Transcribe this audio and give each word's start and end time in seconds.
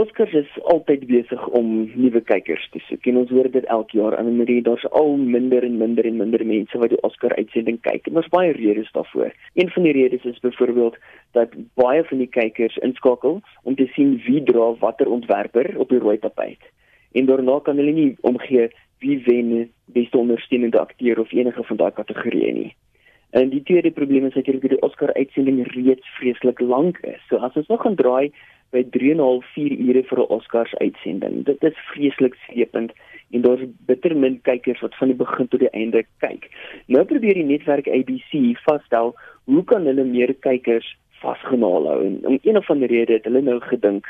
Oscars 0.00 0.32
is 0.32 0.52
altyd 0.72 1.02
besig 1.10 1.42
om 1.58 1.66
nuwe 1.92 2.20
kykers 2.24 2.62
te 2.72 2.80
soek. 2.86 3.04
En 3.10 3.18
ons 3.20 3.32
hoor 3.34 3.50
dit 3.52 3.66
elke 3.74 3.98
jaar 3.98 4.14
aan 4.16 4.30
Marie, 4.38 4.62
daar's 4.64 4.86
al 4.96 5.16
minder 5.20 5.64
en 5.66 5.76
minder 5.76 6.06
en 6.08 6.16
minder 6.16 6.44
mense 6.46 6.78
wat 6.80 6.92
die 6.94 7.00
Oscar 7.04 7.34
uitsending 7.36 7.76
kyk. 7.84 8.08
En 8.08 8.16
daar's 8.16 8.30
baie 8.32 8.54
redes 8.56 8.88
daarvoor. 8.96 9.34
Een 9.60 9.72
van 9.74 9.84
die 9.84 9.92
redes 9.92 10.24
is 10.24 10.40
byvoorbeeld 10.40 10.96
dat 11.36 11.52
baie 11.76 12.04
van 12.08 12.22
die 12.22 12.30
kykers 12.32 12.78
inskakel 12.86 13.42
om 13.62 13.76
te 13.76 13.90
sien 13.92 14.16
wie 14.24 14.40
dra 14.48 14.70
watter 14.80 15.10
ontwerper 15.10 15.74
op 15.76 15.92
die 15.92 16.00
rooi 16.00 16.16
tapijt. 16.18 16.70
En 17.12 17.28
daarna 17.28 17.58
kan 17.60 17.76
hulle 17.76 17.92
nie 17.92 18.16
omgee 18.20 18.70
wie 19.04 19.18
wen 19.26 19.68
beste 19.84 20.16
ondersteunende 20.16 20.80
akteur 20.80 21.20
of 21.20 21.32
enige 21.32 21.66
van 21.72 21.76
daai 21.76 21.92
kategorieë 21.98 22.54
nie. 22.56 22.70
En 23.30 23.52
die 23.52 23.62
tweede 23.62 23.90
probleem 23.90 24.26
is 24.26 24.34
dat 24.34 24.46
hierdie 24.46 24.80
Oscar 24.82 25.12
uitsending 25.14 25.60
reeds 25.74 26.08
vreeslik 26.16 26.60
lank 26.60 26.98
is. 27.06 27.20
So 27.28 27.36
as 27.36 27.54
ons 27.54 27.68
nog 27.68 27.84
gaan 27.84 27.94
draai 27.94 28.32
by 28.70 28.84
3.5 28.96 29.44
4 29.54 29.78
ure 29.88 30.02
vir 30.10 30.18
'n 30.18 30.32
Oscars 30.36 30.74
uitsending. 30.74 31.44
Dit 31.44 31.62
is 31.62 31.76
vreeslik 31.92 32.34
slepend 32.46 32.92
en 33.30 33.42
daar's 33.42 33.66
bitter 33.86 34.16
min 34.16 34.40
kykers 34.42 34.80
wat 34.80 34.94
van 34.94 35.08
die 35.08 35.16
begin 35.16 35.48
tot 35.48 35.60
die 35.60 35.70
einde 35.70 36.04
kyk. 36.18 36.50
Nou 36.86 37.04
probeer 37.04 37.34
die 37.34 37.44
netwerk 37.44 37.88
ABC 37.88 38.56
vasstel 38.66 39.14
hoe 39.44 39.64
kan 39.64 39.86
hulle 39.86 40.04
meer 40.04 40.34
kykers 40.34 40.96
vasgenaal 41.22 41.86
hou 41.86 42.00
en 42.06 42.20
om 42.26 42.38
een 42.42 42.56
of 42.56 42.70
ander 42.70 42.88
rede 42.88 43.12
het 43.12 43.24
hulle 43.24 43.42
nou 43.42 43.60
gedink 43.60 44.06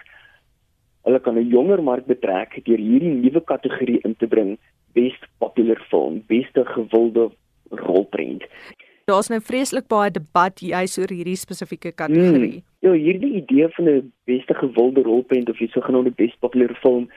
hulle 1.04 1.20
kan 1.20 1.38
'n 1.38 1.48
jonger 1.48 1.82
mark 1.82 2.06
betrek 2.06 2.60
deur 2.64 2.78
hierdie 2.78 3.14
nuwe 3.14 3.40
kategorie 3.44 4.00
in 4.04 4.16
te 4.16 4.26
bring, 4.26 4.58
best 4.92 5.26
popular 5.38 5.80
film, 5.90 6.22
beste 6.26 6.64
gewilde 6.64 7.30
rolprent. 7.70 8.44
Daar's 9.04 9.28
nou 9.28 9.40
vreeslik 9.40 9.88
baie 9.88 10.10
debat 10.10 10.60
juis 10.60 10.98
oor 10.98 11.08
hierdie 11.08 11.36
spesifieke 11.36 11.92
kategorie. 11.92 12.60
Hmm. 12.60 12.69
Ja, 12.80 12.94
hierdie 12.96 13.34
idee 13.36 13.68
van 13.68 13.88
'n 13.88 14.12
beste 14.24 14.54
gewilde 14.54 15.02
rolprent 15.02 15.50
of 15.50 15.58
die 15.58 15.68
sogenaamde 15.68 16.10
best 16.16 16.38
popular 16.40 16.74
film, 16.74 17.10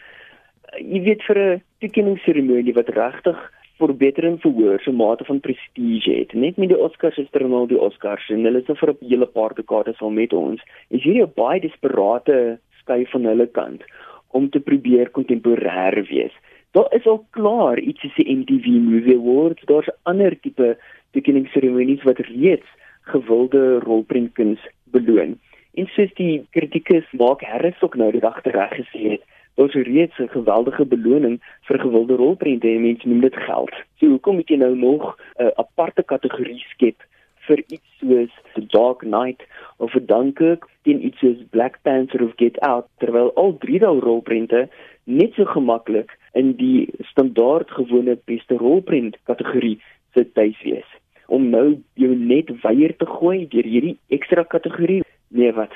jy 0.77 0.99
weet 1.03 1.22
vir 1.23 1.38
'n 1.39 1.62
toekenningsseremonie 1.80 2.73
wat 2.73 2.89
regtig 2.89 3.38
verbetering 3.78 4.42
verhoor 4.42 4.81
so 4.81 4.92
mate 4.92 5.23
van 5.23 5.39
prestige 5.39 6.11
het. 6.11 6.33
Net 6.33 6.58
met 6.58 6.70
die 6.70 6.80
Oscars 6.80 7.17
is 7.17 7.31
daar 7.31 7.47
nou 7.47 7.67
die 7.67 7.80
Oscars 7.80 8.30
en 8.30 8.44
hulle 8.44 8.59
is 8.59 8.67
nou 8.67 8.78
vir 8.78 8.92
'n 8.92 9.08
hele 9.08 9.25
paar 9.25 9.53
dekades 9.53 10.02
al 10.02 10.09
met 10.09 10.33
ons. 10.33 10.61
Is 10.89 11.03
hierdie 11.03 11.23
'n 11.23 11.33
baie 11.36 11.59
desperate 11.59 12.59
skuif 12.80 13.09
van 13.09 13.23
hulle 13.25 13.48
kant 13.48 13.83
om 14.31 14.50
te 14.50 14.59
probeer 14.59 15.09
kontemporêr 15.09 16.08
wees. 16.09 16.33
Daar 16.72 16.94
is 16.94 17.05
al 17.05 17.25
klaar 17.30 17.80
iets 17.80 18.02
soos 18.02 18.16
die 18.16 18.36
MTV 18.36 18.66
Movie 18.66 19.16
Awards, 19.16 19.66
daar's 19.66 19.89
ander 20.03 20.39
tipe 20.42 20.77
toekenningsseremonies 21.11 22.03
wat 22.03 22.20
reeds 22.20 22.67
gewilde 23.02 23.80
rolprentkuns 23.80 24.59
beloon. 24.92 25.39
En 25.73 25.88
soos 25.95 26.13
die 26.13 26.45
kritikus 26.53 27.05
Mark 27.11 27.41
Harris 27.41 27.81
ook 27.81 27.95
nou 27.95 28.11
die 28.11 28.21
dag 28.21 28.41
tereg 28.45 28.73
gesê 28.77 29.16
het, 29.16 29.23
daar's 29.57 29.73
reeds 29.73 30.17
'n 30.19 30.30
geweldige 30.30 30.85
beloning 30.85 31.41
vir 31.67 31.80
gewilde 31.80 32.15
rolprente 32.15 32.67
en 32.67 32.81
mense 32.81 33.07
noem 33.07 33.21
dit 33.21 33.35
geld. 33.35 33.73
So 33.97 34.05
hoekom 34.07 34.35
moet 34.35 34.49
jy 34.49 34.57
nou 34.57 34.75
nog 34.75 35.17
'n 35.39 35.43
uh, 35.43 35.52
aparte 35.55 36.03
kategorie 36.03 36.65
skep 36.69 37.02
vir 37.47 37.63
iets 37.67 37.89
soos 37.99 38.31
The 38.53 38.65
Dark 38.65 38.99
Knight 38.99 39.41
of 39.77 39.91
Dunkirk 39.91 40.67
teen 40.81 41.05
iets 41.05 41.19
soos 41.19 41.38
Black 41.49 41.81
Panther 41.81 42.23
of 42.23 42.33
Get 42.35 42.59
Out 42.59 42.87
terwyl 42.97 43.31
al 43.35 43.58
drie 43.58 43.80
daai 43.80 43.99
rolprente 43.99 44.69
net 45.03 45.33
so 45.33 45.45
gemaklik 45.45 46.17
in 46.33 46.53
die 46.59 46.89
standaard 47.11 47.71
gewone 47.71 48.17
beste 48.25 48.58
rolprent 48.58 49.17
kategorie 49.23 49.81
sit 50.13 50.33
tuis 50.33 50.61
wees 50.63 50.89
om 51.27 51.49
nou 51.49 51.81
jou 51.99 52.15
net 52.15 52.52
weier 52.61 52.93
te 52.97 53.05
gooi 53.09 53.47
deur 53.49 53.65
hierdie 53.65 53.97
ekstra 54.09 54.43
kategorie. 54.43 55.02
Nee, 55.34 55.53
wat? 55.53 55.73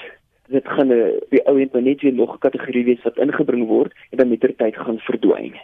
Dit 0.48 0.68
gaan 0.68 0.88
'n 0.88 0.92
eh, 0.92 1.20
die 1.30 1.46
ou 1.48 1.58
net 1.58 1.74
net 1.74 2.02
weer 2.02 2.14
nog 2.14 2.34
'n 2.34 2.46
kategorie 2.46 2.86
wees 2.86 3.04
wat 3.04 3.18
ingebring 3.18 3.68
word 3.68 3.92
en 4.12 4.18
dan 4.18 4.30
met 4.30 4.40
ter 4.40 4.56
tyd 4.56 4.76
gaan 4.76 5.00
verdwyn. 5.00 5.56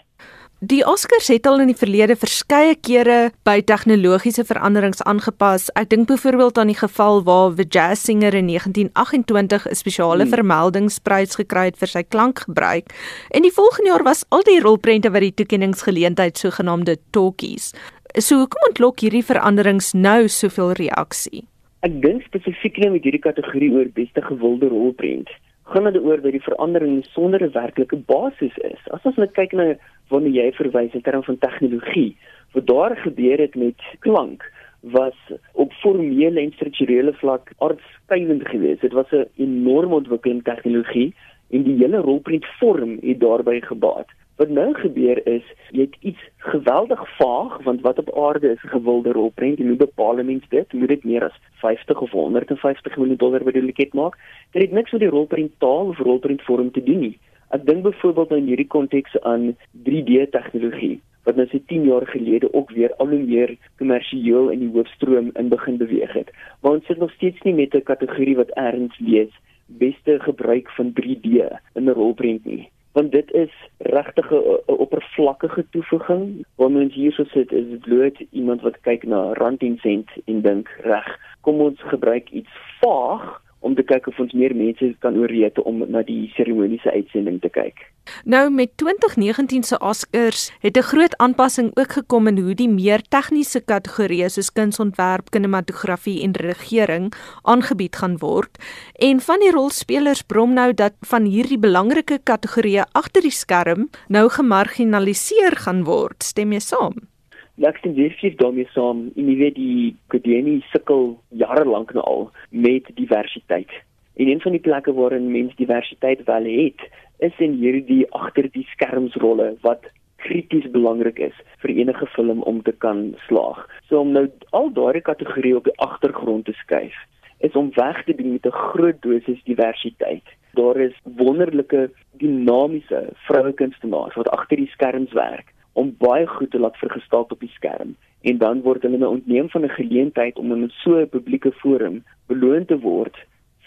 Die 0.63 0.85
Oscars 0.87 1.27
het 1.27 1.43
al 1.45 1.59
in 1.59 1.67
die 1.67 1.75
verlede 1.75 2.15
verskeie 2.15 2.75
kere 2.75 3.31
by 3.43 3.57
tegnologiese 3.61 4.45
veranderings 4.47 5.03
aangepas. 5.03 5.67
Ek 5.75 5.89
dink 5.89 6.07
byvoorbeeld 6.07 6.57
aan 6.57 6.71
die 6.71 6.77
geval 6.79 7.23
waar 7.23 7.55
the 7.55 7.65
jazz 7.67 8.03
singer 8.03 8.33
in 8.33 8.47
1928 8.47 9.67
'n 9.67 9.75
spesiale 9.75 10.23
hmm. 10.23 10.31
vermeldingsprys 10.31 11.35
gekry 11.35 11.65
het 11.65 11.77
vir 11.77 11.87
sy 11.87 12.03
klankgebruik. 12.03 12.85
En 13.31 13.41
die 13.41 13.51
volgende 13.51 13.89
jaar 13.89 14.03
was 14.03 14.25
al 14.29 14.43
die 14.43 14.61
rolprente 14.61 15.11
wat 15.11 15.21
die 15.21 15.33
toekenningsgeleentheid 15.33 16.37
sogenaamde 16.37 16.97
talkies. 17.11 17.73
So 18.17 18.35
hoekom 18.35 18.67
ontlok 18.69 18.99
hierdie 18.99 19.25
veranderings 19.25 19.93
nou 19.93 20.27
soveel 20.27 20.71
reaksie? 20.71 21.52
Ek 21.83 21.97
dink 21.99 22.21
spesifiek 22.23 22.77
net 22.79 22.93
met 22.93 23.03
hierdie 23.03 23.19
kategorie 23.19 23.67
oor 23.75 23.89
beste 23.91 24.21
gewilde 24.23 24.69
rolprent. 24.71 25.27
Gaan 25.67 25.89
dit 25.91 25.97
oor 25.99 26.21
dat 26.23 26.31
die 26.31 26.45
verandering 26.45 27.01
sonder 27.11 27.43
'n 27.43 27.51
werklike 27.51 27.97
basis 28.07 28.55
is. 28.69 28.79
As 28.95 29.03
ons 29.03 29.19
net 29.19 29.33
kyk 29.35 29.51
na 29.51 29.75
wanneer 30.07 30.31
jy 30.31 30.51
verwys 30.55 30.95
in 30.95 31.01
terme 31.01 31.23
van 31.23 31.37
tegnologie, 31.37 32.15
wat 32.53 32.67
daar 32.67 32.95
gebeur 32.95 33.37
het 33.37 33.55
met 33.55 33.75
klank 33.99 34.47
was 34.79 35.17
op 35.53 35.73
formele 35.83 36.39
en 36.39 36.53
strukturele 36.55 37.13
vlak 37.13 37.51
aardskuivend 37.59 38.47
geweest. 38.47 38.81
Dit 38.81 38.93
was 38.93 39.11
'n 39.11 39.27
enorme 39.35 39.95
ontwikkeling 39.95 40.43
tegnologie 40.43 41.13
en 41.51 41.63
die 41.63 41.77
hele 41.83 41.97
rolprent 41.97 42.45
vorm 42.59 42.97
het 43.01 43.19
daarbey 43.19 43.61
gebaat. 43.61 44.07
Wat 44.35 44.49
nou 44.49 44.71
gebeur 44.73 45.19
is, 45.29 45.43
jy 45.69 45.83
het 45.85 45.97
iets 45.99 46.21
geweldig 46.37 47.01
vaag 47.17 47.59
want 47.63 47.81
wat 47.85 47.99
op 48.01 48.09
aarde 48.17 48.49
is 48.51 48.63
'n 48.63 48.73
gewilde 48.77 49.11
rolprent 49.11 49.59
en 49.59 49.67
hoe 49.67 49.75
bepaal 49.75 50.23
mens 50.23 50.45
dit? 50.49 50.73
Moet 50.73 50.87
dit 50.87 51.03
meer 51.03 51.23
as 51.23 51.37
50 51.61 52.01
of 52.01 52.11
150 52.11 52.97
miljoen 52.97 53.17
dollar 53.17 53.43
by 53.43 53.51
die 53.51 53.61
liket 53.61 53.93
maak? 53.93 54.17
Dit 54.51 54.61
het 54.61 54.71
niks 54.71 54.91
met 54.91 55.01
die 55.01 55.09
rolprent 55.09 55.53
taal 55.59 55.85
of 55.87 55.97
rolprent 55.97 56.41
vorm 56.41 56.71
te 56.71 56.83
doen 56.83 56.99
nie. 56.99 57.19
Ek 57.49 57.65
dink 57.65 57.83
byvoorbeeld 57.83 58.29
nou 58.29 58.41
in 58.41 58.47
hierdie 58.47 58.67
konteks 58.67 59.21
aan 59.21 59.55
3D 59.85 60.29
tegnologie 60.29 61.01
wat 61.23 61.35
nou 61.35 61.47
se 61.47 61.65
10 61.65 61.83
jaar 61.83 62.07
gelede 62.07 62.53
ook 62.53 62.69
weer 62.71 62.93
al 62.95 63.07
hoe 63.07 63.23
meer 63.23 63.57
kommersieel 63.77 64.49
in 64.49 64.59
die 64.59 64.73
hoofstroom 64.73 65.29
in 65.33 65.49
begin 65.49 65.77
beweeg 65.77 66.13
het. 66.13 66.31
Maar 66.61 66.71
ons 66.71 66.85
sit 66.85 66.97
nog 66.97 67.11
steeds 67.11 67.41
nie 67.41 67.53
met 67.53 67.75
'n 67.75 67.83
kategorie 67.83 68.35
wat 68.35 68.49
erns 68.49 68.99
lees 68.99 69.33
beste 69.65 70.19
gebruik 70.19 70.69
van 70.69 70.93
3D 70.93 71.25
in 71.73 71.83
'n 71.85 71.93
rolprent 71.93 72.45
nie 72.45 72.69
want 72.93 73.11
dit 73.11 73.31
is 73.31 73.53
regtig 73.93 74.31
'n 74.31 74.59
oppervlakkige 74.65 75.65
toevoeging. 75.69 76.45
Wanneer 76.55 76.81
ons 76.81 76.93
hierso 76.93 77.23
sit, 77.23 77.51
is 77.51 77.67
dit 77.69 77.81
bloot 77.81 78.17
iemand 78.31 78.61
wat 78.61 78.81
kyk 78.81 79.03
na 79.03 79.33
rand 79.33 79.61
en 79.61 79.77
sent 79.77 80.09
en 80.25 80.41
dink, 80.41 80.67
"Reg, 80.81 81.19
kom 81.41 81.61
ons 81.61 81.79
gebruik 81.81 82.29
iets 82.29 82.53
vaag 82.79 83.42
om 83.63 83.75
te 83.75 83.83
kyk 83.87 84.07
of 84.11 84.19
ons 84.19 84.33
meer 84.37 84.55
mense 84.55 84.91
kan 85.03 85.17
ooreed 85.17 85.59
om 85.63 85.83
na 85.87 86.03
die 86.03 86.27
seremoniese 86.35 86.91
uitsending 86.91 87.39
te 87.41 87.49
kyk. 87.53 87.85
Nou 88.27 88.49
met 88.51 88.73
2019 88.81 89.63
se 89.63 89.79
Oscars 89.79 90.51
het 90.59 90.77
'n 90.77 90.89
groot 90.91 91.17
aanpassing 91.17 91.71
ook 91.73 91.91
gekom 91.91 92.27
in 92.27 92.37
hoe 92.37 92.55
die 92.55 92.69
meer 92.69 93.01
tegniese 93.01 93.61
kategorieë 93.61 94.29
soos 94.29 94.51
kunsontwerp, 94.51 95.29
kinematografie 95.29 96.21
en 96.23 96.35
regering 96.35 97.13
aangebied 97.41 97.95
gaan 97.95 98.17
word. 98.17 98.57
En 98.99 99.19
van 99.19 99.39
die 99.39 99.51
rolspelers 99.51 100.21
brom 100.21 100.53
nou 100.53 100.73
dat 100.73 100.93
van 100.99 101.23
hierdie 101.23 101.59
belangrike 101.59 102.19
kategorieë 102.23 102.83
agter 102.91 103.21
die 103.21 103.31
skerm 103.31 103.89
nou 104.07 104.29
gemarginaliseer 104.29 105.55
gaan 105.55 105.83
word. 105.83 106.23
Stem 106.23 106.51
jy 106.51 106.59
saam? 106.59 107.12
Ek 107.61 107.77
stem 107.77 107.93
definitief 107.93 108.39
daarmee 108.39 108.65
saam. 108.73 109.11
En 109.13 109.27
jy 109.29 109.35
weet 109.37 109.55
die 109.55 109.95
akademie 110.09 110.63
sukkel 110.71 111.11
jare 111.29 111.65
lank 111.69 111.91
nou 111.93 112.03
al 112.09 112.23
met 112.49 112.89
diversiteit. 112.97 113.69
En 114.17 114.27
een 114.27 114.41
van 114.41 114.55
die 114.57 114.61
plekke 114.61 114.93
waarin 114.93 115.29
mense 115.31 115.55
diversiteit 115.61 116.23
wel 116.25 116.49
het, 116.49 116.81
is 117.21 117.37
in 117.37 117.53
hierdie 117.61 118.09
agter 118.09 118.49
die 118.57 118.65
skermsrolle 118.73 119.53
wat 119.61 119.85
krities 120.25 120.65
belangrik 120.73 121.19
is 121.19 121.37
vir 121.61 121.75
enige 121.77 122.09
film 122.15 122.41
om 122.41 122.61
te 122.65 122.73
kan 122.73 123.13
slaag. 123.27 123.61
So 123.85 124.01
om 124.01 124.17
nou 124.17 124.27
al 124.49 124.73
daardie 124.73 125.05
kategorieë 125.05 125.61
op 125.61 125.69
die 125.69 125.77
agtergrond 125.77 126.49
te 126.49 126.57
skuif, 126.57 126.97
is 127.45 127.53
om 127.59 127.69
weg 127.77 128.03
te 128.05 128.15
doen 128.17 128.33
met 128.33 128.45
'n 128.45 128.61
groot 128.73 129.01
dosis 129.01 129.43
diversiteit. 129.43 130.25
Daar 130.57 130.77
is 130.77 131.01
wonderlike 131.03 131.91
dinamiese 132.17 133.09
vroue 133.13 133.53
kunstenaars 133.53 134.15
wat 134.15 134.29
agter 134.29 134.57
die 134.57 134.73
skerms 134.73 135.13
werk 135.13 135.53
om 135.73 135.95
baie 135.97 136.27
goed 136.27 136.51
te 136.51 136.59
laat 136.59 136.77
vergestaal 136.77 137.27
op 137.29 137.39
die 137.39 137.51
skerm 137.55 137.95
en 138.21 138.37
dan 138.37 138.61
word 138.61 138.85
hulle 138.85 138.97
nou 138.97 139.11
ontneem 139.17 139.49
van 139.49 139.65
'n 139.65 139.77
geleentheid 139.79 140.39
om 140.39 140.51
in 140.51 140.71
so 140.83 140.99
'n 141.01 141.09
publieke 141.09 141.51
forum 141.51 142.03
beloon 142.27 142.65
te 142.65 142.79
word 142.79 143.15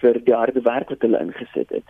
vir 0.00 0.24
die 0.24 0.34
harde 0.34 0.60
werk 0.60 0.88
wat 0.88 1.02
hulle 1.02 1.20
ingesit 1.20 1.70
het. 1.70 1.88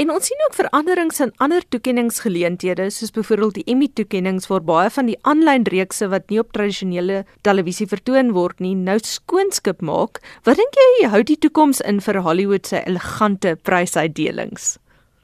En 0.00 0.10
ons 0.10 0.26
sien 0.26 0.40
ook 0.46 0.54
veranderings 0.56 1.20
in 1.20 1.32
ander 1.36 1.62
toekenningsgeleenthede 1.68 2.90
soos 2.90 3.10
byvoorbeeld 3.10 3.54
die 3.54 3.64
Emmy 3.64 3.88
toekennings 3.92 4.46
waar 4.48 4.64
baie 4.64 4.90
van 4.90 5.06
die 5.06 5.18
aanlyn 5.20 5.66
reekse 5.68 6.08
wat 6.08 6.30
nie 6.30 6.40
op 6.40 6.52
tradisionele 6.56 7.24
televisie 7.42 7.86
vertoon 7.86 8.32
word 8.32 8.60
nie 8.64 8.74
nou 8.74 8.98
skoonskip 8.98 9.80
maak. 9.80 10.22
Wat 10.48 10.56
dink 10.56 10.74
jy 10.80 11.08
hou 11.12 11.22
die 11.22 11.36
toekoms 11.36 11.80
in 11.80 12.00
vir 12.00 12.22
Hollywood 12.24 12.66
se 12.66 12.80
elegante 12.86 13.56
prysuitdelings? 13.62 14.78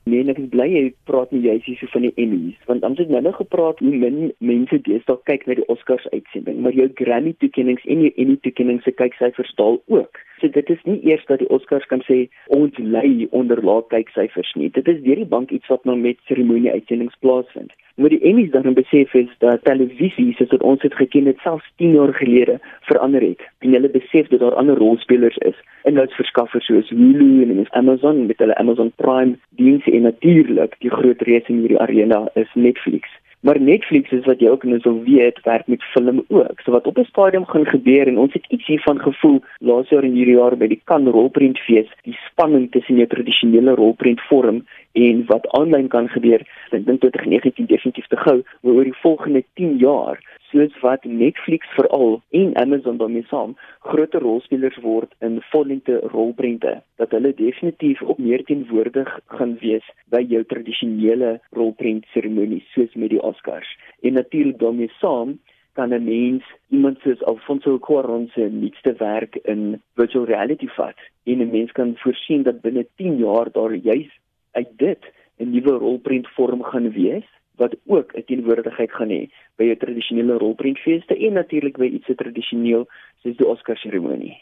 Nee, 0.09 0.25
ek 0.33 0.39
is 0.41 0.49
bly 0.53 0.65
jy 0.73 0.83
praat 1.09 1.33
nie 1.35 1.43
juist 1.45 1.67
hier 1.69 1.77
so 1.81 1.91
van 1.93 2.07
die 2.07 2.13
Emmys, 2.23 2.57
want 2.71 2.85
ons 2.87 3.01
het 3.03 3.11
nou 3.13 3.21
nog 3.27 3.37
gepraat 3.37 3.83
hoe 3.85 3.91
min 3.93 4.31
mense 4.51 4.79
deesdae 4.87 5.21
kyk 5.29 5.45
na 5.49 5.59
die 5.59 5.67
Oscars 5.75 6.07
uitsending, 6.15 6.63
maar 6.65 6.77
jou 6.77 6.87
Grammy 7.01 7.35
toekennings 7.45 7.85
en 7.85 8.07
jou 8.07 8.13
Emmy 8.17 8.39
toekennings 8.47 8.89
se 8.89 8.95
kyksyfers 8.97 9.53
daal 9.61 9.77
ook. 9.93 10.23
So 10.41 10.49
dit 10.55 10.71
is 10.73 10.81
nie 10.89 10.97
eers 11.11 11.27
dat 11.29 11.43
die 11.43 11.51
Oscars 11.53 11.85
kan 11.91 12.01
sê 12.07 12.23
ons 12.55 12.79
lei 12.79 13.27
onder 13.37 13.61
lae 13.69 13.85
kyksyfers 13.93 14.55
nie. 14.57 14.71
Dit 14.79 14.89
is 14.89 15.03
deur 15.05 15.21
die 15.21 15.29
bank 15.29 15.53
iets 15.53 15.69
wat 15.73 15.85
nou 15.85 15.99
met 16.01 16.21
seremonie 16.31 16.73
uitsendings 16.73 17.19
plaasvind. 17.21 17.75
Maar 17.99 18.15
die 18.15 18.23
Emmys 18.31 18.53
dan 18.55 18.75
besef 18.79 19.15
is 19.19 19.31
dat 19.43 19.65
televisie 19.67 20.31
soos 20.39 20.53
wat 20.55 20.63
ons 20.63 20.85
dit 20.87 20.95
geken 20.95 21.27
het 21.27 21.41
selfs 21.43 21.67
10 21.83 21.97
jaar 21.99 22.15
gelede 22.15 22.61
verander 22.87 23.25
het. 23.27 23.43
En 23.59 23.75
hulle 23.75 23.91
besef 23.91 24.31
dat 24.31 24.41
daar 24.41 24.55
ander 24.55 24.79
rolspelers 24.79 25.37
is, 25.51 25.59
inhoudsverskaffers 25.83 26.71
soos 26.71 26.93
Hulu 26.95 27.43
en 27.43 27.58
Amazon 27.81 28.27
met 28.27 28.43
hulle 28.43 28.59
Amazon 28.63 28.93
Prime 28.97 29.39
dienste 29.61 29.95
en 29.95 30.09
natuurlik 30.11 30.77
die 30.85 30.91
groot 30.91 31.23
reus 31.31 31.49
in 31.53 31.63
hierdie 31.63 31.81
arena 31.87 32.27
is 32.35 32.51
Netflix. 32.55 33.09
Maar 33.41 33.61
Netflix 33.61 34.11
is 34.11 34.25
wat 34.27 34.41
jy 34.43 34.49
ook 34.51 34.65
nou 34.67 34.81
sou 34.83 34.97
weet, 35.05 35.37
werk 35.47 35.69
met 35.71 35.85
film 35.93 36.25
ook. 36.27 36.61
So 36.65 36.75
wat 36.75 36.87
op 36.91 36.99
'n 36.99 37.07
stadium 37.07 37.47
gaan 37.47 37.67
gebeur 37.67 38.09
en 38.09 38.19
ons 38.19 38.33
het 38.33 38.47
iets 38.49 38.67
hiervan 38.67 38.99
gevoel 39.01 39.43
laas 39.59 39.89
jaar 39.89 40.03
en 40.03 40.19
hierdie 40.19 40.35
jaar 40.35 40.57
by 40.57 40.67
die 40.67 40.81
Cannes 40.85 41.13
Rolprentfees, 41.15 41.87
die 42.03 42.19
spanning 42.27 42.71
tussen 42.71 42.97
jou 42.97 43.07
tradisionele 43.07 43.75
rolprent 43.75 44.21
vorm 44.21 44.65
en 44.93 45.25
wat 45.27 45.49
aanlyn 45.49 45.89
kan 45.89 46.09
gebeur. 46.09 46.43
Ek 46.71 46.87
dink 46.87 47.01
tot 47.01 47.13
2019 47.13 47.67
definitief 47.67 48.07
te 48.07 48.17
gou, 48.17 48.43
maar 48.63 48.73
oor 48.73 48.85
die 48.85 49.01
volgende 49.03 49.45
10 49.55 49.77
jaar 49.77 50.19
soos 50.51 50.75
wat 50.81 51.05
Netflix 51.05 51.67
veral 51.77 52.23
en 52.31 52.57
Amazon 52.57 52.97
daarmee 52.97 53.27
saam 53.29 53.57
groter 53.81 54.21
rolspelers 54.21 54.79
word 54.85 55.15
in 55.21 55.41
vollengte 55.51 55.99
rolprente 56.13 56.73
dat 56.97 57.11
hulle 57.11 57.35
definitief 57.35 58.03
op 58.03 58.19
meer 58.19 58.45
teenwoordig 58.45 59.11
gaan 59.27 59.57
wees 59.61 59.85
by 60.15 60.23
jou 60.29 60.45
tradisionele 60.45 61.39
rolprent 61.57 62.09
seremonies 62.15 62.73
soos 62.73 62.95
met 62.95 63.13
die 63.15 63.23
Oscars. 63.23 63.69
En 64.01 64.13
natuurlik 64.13 64.59
daarmee 64.59 64.93
saam 65.01 65.39
kan 65.79 65.95
'n 65.95 66.05
mens 66.05 66.45
iemand 66.69 66.99
soos 67.01 67.25
Alfonso 67.25 67.79
Cuarón 67.79 68.29
se 68.35 68.41
nuutste 68.41 68.95
werk 68.99 69.37
in 69.45 69.83
virtual 69.95 70.25
reality 70.25 70.69
vat 70.79 70.99
en 71.25 71.39
'n 71.41 71.51
mens 71.51 71.73
kan 71.73 71.97
voorsien 71.97 72.43
dat 72.43 72.61
binne 72.61 72.87
10 72.97 73.17
jaar 73.17 73.49
daar 73.53 73.75
juis 73.75 74.11
uit 74.53 74.71
dit 74.77 75.03
'n 75.39 75.51
nuwe 75.51 75.73
rolprent 75.73 76.29
vorm 76.29 76.63
gaan 76.63 76.91
wees 76.93 77.29
wat 77.59 77.77
ook 77.87 78.15
'n 78.15 78.25
teenwoordigheid 78.27 78.93
gaan 78.93 79.11
hê 79.17 79.23
by 79.57 79.65
jou 79.65 79.77
tradisionele 79.77 80.39
rolprentfeeste 80.39 81.15
en 81.17 81.33
natuurlik 81.33 81.77
by 81.79 81.89
iets 81.91 82.07
so 82.07 82.15
tradisioneel 82.15 82.87
soos 83.23 83.37
die 83.37 83.47
Oscar 83.47 83.77
seremonie. 83.77 84.37